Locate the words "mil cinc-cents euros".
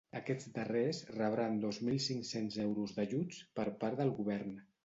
1.89-2.97